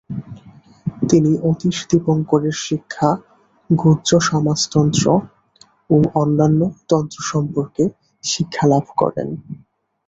তিনি 1.09 1.31
অতীশ 1.49 1.77
দীপঙ্করের 1.89 2.55
শিক্ষা, 2.61 3.09
গুহ্যসমাজতন্ত্র 3.69 5.05
ও 5.89 5.95
অন্যান্য 6.21 6.61
তন্ত্র 6.89 7.17
সম্বন্ধে 7.31 7.85
শিক্ষালাভ 8.23 8.85
করেন। 8.97 9.27